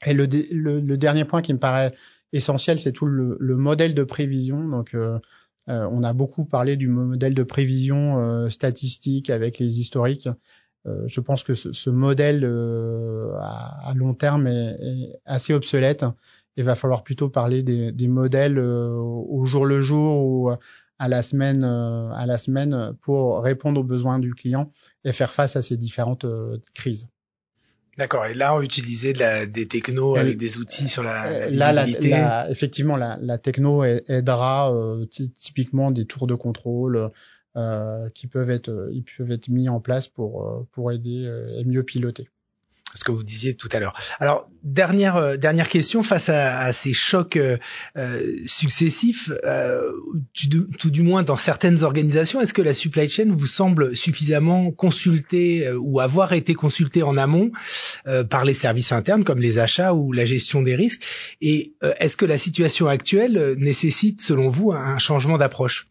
Et 0.06 0.12
le, 0.12 0.26
le, 0.26 0.80
le 0.80 0.98
dernier 0.98 1.24
point 1.24 1.40
qui 1.40 1.54
me 1.54 1.60
paraît 1.60 1.92
essentiel, 2.32 2.80
c'est 2.80 2.90
tout 2.90 3.06
le, 3.06 3.36
le, 3.38 3.56
modèle 3.56 3.94
de 3.94 4.02
prévision. 4.02 4.66
Donc, 4.66 4.94
euh, 4.94 5.20
euh 5.20 5.20
on 5.68 6.02
a 6.02 6.12
beaucoup 6.12 6.44
parlé 6.44 6.76
du 6.76 6.88
modèle 6.88 7.34
de 7.34 7.42
prévision 7.42 8.18
euh, 8.18 8.48
statistique 8.48 9.30
avec 9.30 9.58
les 9.58 9.80
historiques. 9.80 10.28
Euh, 10.86 11.04
je 11.06 11.20
pense 11.20 11.42
que 11.42 11.54
ce, 11.54 11.90
modèle 11.90 12.42
euh, 12.44 13.32
à, 13.40 13.92
long 13.94 14.14
terme 14.14 14.46
est, 14.46 15.20
assez 15.26 15.52
obsolète. 15.52 16.04
Il 16.56 16.64
va 16.64 16.74
falloir 16.74 17.04
plutôt 17.04 17.28
parler 17.28 17.62
des, 17.62 17.92
des 17.92 18.08
modèles 18.08 18.58
euh, 18.58 18.90
au 18.94 19.44
jour 19.46 19.66
le 19.66 19.80
jour 19.82 20.24
ou 20.24 20.50
à 21.00 21.08
la 21.08 21.22
semaine 21.22 21.62
à 21.62 22.26
la 22.26 22.38
semaine 22.38 22.92
pour 23.02 23.40
répondre 23.40 23.80
aux 23.80 23.84
besoins 23.84 24.18
du 24.18 24.34
client 24.34 24.72
et 25.04 25.12
faire 25.12 25.32
face 25.32 25.54
à 25.54 25.62
ces 25.62 25.76
différentes 25.76 26.26
crises. 26.74 27.08
D'accord. 27.98 28.26
Et 28.26 28.34
là, 28.34 28.54
on 28.54 28.62
utilisait 28.62 29.12
de 29.12 29.18
la, 29.18 29.44
des 29.46 29.66
technos 29.66 30.16
avec 30.16 30.38
des 30.38 30.56
outils 30.56 30.88
sur 30.88 31.02
la, 31.02 31.48
la 31.50 31.72
là, 31.72 31.86
la, 31.86 32.48
effectivement, 32.48 32.96
la, 32.96 33.18
la 33.20 33.38
techno 33.38 33.84
aidera 33.84 34.72
euh, 34.72 35.04
typiquement 35.06 35.90
des 35.90 36.06
tours 36.06 36.28
de 36.28 36.34
contrôle, 36.34 37.10
euh, 37.58 38.08
qui 38.10 38.28
peuvent 38.28 38.50
être 38.50 38.68
euh, 38.68 38.90
ils 38.92 39.02
peuvent 39.02 39.32
être 39.32 39.48
mis 39.48 39.68
en 39.68 39.80
place 39.80 40.06
pour 40.06 40.46
euh, 40.46 40.68
pour 40.70 40.92
aider 40.92 41.26
et 41.56 41.64
mieux 41.64 41.82
piloter 41.82 42.28
ce 42.94 43.04
que 43.04 43.12
vous 43.12 43.22
disiez 43.22 43.54
tout 43.54 43.68
à 43.72 43.80
l'heure. 43.80 43.94
Alors 44.18 44.48
dernière 44.62 45.38
dernière 45.38 45.68
question 45.68 46.02
face 46.02 46.28
à, 46.28 46.72
ces 46.72 46.92
chocs 46.92 47.36
euh, 47.36 47.56
successifs, 48.46 49.30
euh, 49.44 49.92
tout 50.78 50.90
du 50.90 51.02
moins 51.02 51.22
dans 51.22 51.36
certaines 51.36 51.84
organisations, 51.84 52.40
est-ce 52.40 52.54
que 52.54 52.62
la 52.62 52.74
supply 52.74 53.08
chain 53.08 53.28
vous 53.30 53.46
semble 53.46 53.96
suffisamment 53.96 54.70
consultée 54.70 55.70
ou 55.72 56.00
avoir 56.00 56.32
été 56.32 56.54
consultée 56.54 57.02
en 57.02 57.16
amont 57.16 57.50
euh, 58.06 58.24
par 58.24 58.44
les 58.44 58.54
services 58.54 58.92
internes 58.92 59.24
comme 59.24 59.40
les 59.40 59.58
achats 59.58 59.94
ou 59.94 60.12
la 60.12 60.24
gestion 60.24 60.62
des 60.62 60.74
risques? 60.74 61.02
Et 61.40 61.74
est-ce 62.00 62.16
que 62.16 62.26
la 62.26 62.38
situation 62.38 62.86
actuelle 62.86 63.54
nécessite, 63.58 64.20
selon 64.20 64.50
vous, 64.50 64.72
un 64.72 64.98
changement 64.98 65.38
d'approche? 65.38 65.88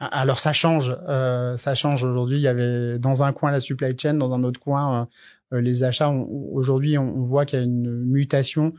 Alors 0.00 0.40
ça 0.40 0.54
change, 0.54 0.96
euh, 1.08 1.56
ça 1.58 1.74
change 1.74 2.02
aujourd'hui. 2.02 2.38
Il 2.38 2.42
y 2.42 2.48
avait 2.48 2.98
dans 2.98 3.22
un 3.22 3.32
coin 3.32 3.50
la 3.50 3.60
supply 3.60 3.94
chain, 3.98 4.14
dans 4.14 4.32
un 4.32 4.42
autre 4.44 4.58
coin 4.58 5.02
euh, 5.02 5.56
euh, 5.56 5.60
les 5.60 5.84
achats. 5.84 6.10
Aujourd'hui, 6.10 6.96
on, 6.96 7.24
voit 7.24 7.44
qu'il 7.44 7.58
y 7.58 7.62
a 7.62 7.64
une 7.64 8.04
mutation 8.04 8.72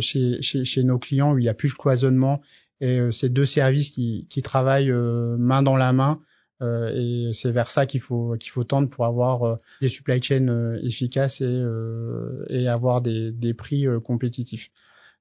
chez, 0.00 0.42
chez, 0.42 0.84
nos 0.84 0.98
clients 0.98 1.32
où 1.32 1.38
il 1.38 1.42
n'y 1.42 1.48
a 1.48 1.54
plus 1.54 1.70
de 1.70 1.74
cloisonnement 1.74 2.40
et 2.80 3.00
ces 3.10 3.30
deux 3.30 3.46
services 3.46 3.88
qui, 3.88 4.26
qui 4.28 4.42
travaillent 4.42 4.92
main 4.92 5.62
dans 5.62 5.76
la 5.76 5.94
main 5.94 6.20
et 6.60 7.30
c'est 7.32 7.50
vers 7.50 7.70
ça 7.70 7.86
qu'il 7.86 8.02
faut 8.02 8.36
qu'il 8.38 8.50
faut 8.50 8.64
tendre 8.64 8.90
pour 8.90 9.06
avoir 9.06 9.56
des 9.80 9.88
supply 9.88 10.22
chains 10.22 10.76
efficaces 10.82 11.40
et 11.40 11.64
et 12.50 12.68
avoir 12.68 13.00
des 13.00 13.32
des 13.32 13.54
prix 13.54 13.86
compétitifs. 14.04 14.70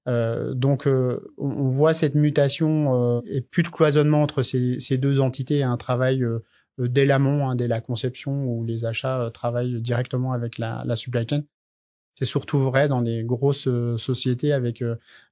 Donc 0.08 0.88
on, 0.88 1.70
voit 1.70 1.94
cette 1.94 2.16
mutation 2.16 3.22
et 3.26 3.42
plus 3.42 3.64
de 3.64 3.70
cloisonnement 3.70 4.22
entre 4.22 4.44
ces, 4.44 4.80
ces 4.80 4.98
deux 4.98 5.20
entités, 5.20 5.64
un 5.64 5.78
travail 5.78 6.24
dès 6.78 7.06
l'amont, 7.06 7.50
hein, 7.50 7.56
dès 7.56 7.68
la 7.68 7.82
conception 7.82 8.46
où 8.46 8.64
les 8.64 8.86
achats 8.86 9.32
travaillent 9.34 9.82
directement 9.82 10.32
avec 10.34 10.60
la, 10.60 10.84
la 10.86 10.96
supply 10.96 11.26
chain. 11.28 11.44
C'est 12.18 12.26
surtout 12.26 12.60
vrai 12.60 12.88
dans 12.88 13.02
les 13.02 13.24
grosses 13.24 13.68
sociétés 13.98 14.54
avec 14.54 14.84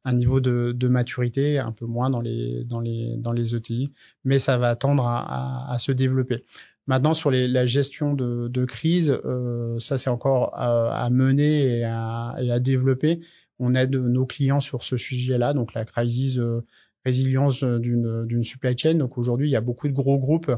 un 0.04 0.14
niveau 0.14 0.42
de, 0.42 0.74
de, 0.76 0.88
maturité 0.88 1.60
un 1.60 1.72
peu 1.72 1.86
moins 1.86 2.10
dans 2.10 2.20
les 2.20 2.66
dans 2.66 2.82
les 2.82 3.16
dans 3.18 3.32
les 3.32 3.56
ETI, 3.56 3.94
mais 4.26 4.40
ça 4.40 4.58
va 4.58 4.76
tendre 4.76 5.06
à, 5.06 5.70
à, 5.70 5.74
à 5.74 5.80
se 5.80 5.92
développer. 5.92 6.44
Maintenant, 6.86 7.14
sur 7.14 7.32
les, 7.32 7.48
la 7.48 7.66
gestion 7.66 8.14
de, 8.14 8.50
de 8.50 8.66
crise, 8.66 9.18
euh, 9.24 9.80
ça 9.80 9.98
c'est 9.98 10.10
encore 10.10 10.54
à, 10.54 11.06
à, 11.06 11.10
mener 11.10 11.80
et 11.80 11.84
à, 11.86 12.36
et 12.42 12.52
à 12.52 12.60
développer. 12.60 13.22
On 13.64 13.76
aide 13.76 13.96
nos 13.96 14.26
clients 14.26 14.62
sur 14.62 14.84
ce 14.84 14.98
sujet-là, 14.98 15.54
donc 15.54 15.74
la 15.74 15.86
crise 15.86 16.42
résilience 17.06 17.64
d'une 17.64 18.26
d'une 18.26 18.44
supply 18.44 18.78
chain. 18.78 18.96
Donc 18.96 19.18
aujourd'hui, 19.18 19.48
il 19.48 19.52
y 19.52 19.56
a 19.56 19.62
beaucoup 19.62 19.88
de 19.88 19.94
gros 19.94 20.18
groupes 20.18 20.52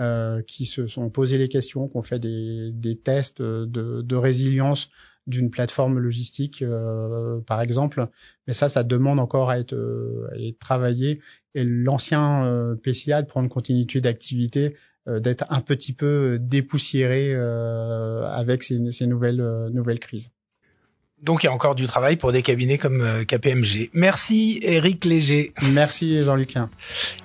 euh, 0.00 0.42
qui 0.42 0.66
se 0.66 0.86
sont 0.88 1.08
posés 1.10 1.38
les 1.38 1.48
questions, 1.48 1.88
qui 1.88 1.96
ont 1.96 2.02
fait 2.02 2.18
des, 2.18 2.72
des 2.72 2.96
tests 2.98 3.40
de, 3.40 4.02
de 4.02 4.16
résilience 4.16 4.90
d'une 5.26 5.50
plateforme 5.50 5.98
logistique, 5.98 6.62
euh, 6.62 7.40
par 7.42 7.60
exemple. 7.60 8.08
Mais 8.46 8.54
ça, 8.54 8.68
ça 8.68 8.82
demande 8.82 9.20
encore 9.20 9.50
à 9.50 9.58
être, 9.58 9.74
euh, 9.74 10.28
à 10.32 10.36
être 10.38 10.58
travaillé. 10.58 11.20
Et 11.54 11.64
l'ancien 11.64 12.44
euh, 12.44 12.74
PCA, 12.74 13.22
de 13.22 13.28
prendre 13.28 13.48
continuité 13.48 14.00
d'activité, 14.00 14.76
euh, 15.08 15.20
d'être 15.20 15.44
un 15.48 15.60
petit 15.60 15.92
peu 15.92 16.38
dépoussiéré 16.40 17.34
avec 17.34 18.62
ces, 18.64 18.90
ces 18.90 19.06
nouvelles, 19.06 19.68
nouvelles 19.72 20.00
crises. 20.00 20.30
Donc 21.24 21.42
il 21.42 21.46
y 21.46 21.48
a 21.48 21.52
encore 21.52 21.74
du 21.74 21.86
travail 21.86 22.16
pour 22.16 22.32
des 22.32 22.42
cabinets 22.42 22.78
comme 22.78 23.24
KPMG. 23.26 23.90
Merci 23.94 24.60
Eric 24.62 25.04
Léger. 25.04 25.52
Merci 25.62 26.22
Jean-Luc. 26.22 26.54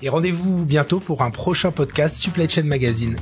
Et 0.02 0.10
rendez-vous 0.10 0.64
bientôt 0.64 1.00
pour 1.00 1.22
un 1.22 1.32
prochain 1.32 1.72
podcast 1.72 2.16
Supply 2.16 2.50
Chain 2.50 2.64
Magazine. 2.64 3.18